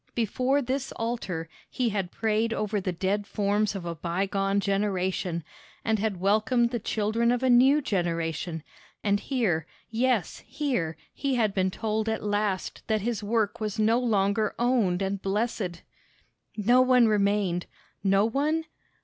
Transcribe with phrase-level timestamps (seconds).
[0.15, 5.43] Before this altar he had prayed over the dead forms of a bygone generation,
[5.85, 8.63] and had welcomed the children of a new generation;
[9.03, 13.99] and here, yes, here, he had been told at last that his work was no
[13.99, 15.83] longer owned and blessed!
[16.57, 17.67] No one remained
[18.03, 18.65] no one?